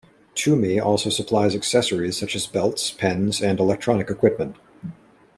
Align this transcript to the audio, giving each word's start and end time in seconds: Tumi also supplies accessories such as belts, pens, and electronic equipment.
Tumi 0.33 0.81
also 0.83 1.11
supplies 1.11 1.55
accessories 1.55 2.17
such 2.17 2.35
as 2.35 2.47
belts, 2.47 2.89
pens, 2.89 3.39
and 3.39 3.59
electronic 3.59 4.09
equipment. 4.09 4.55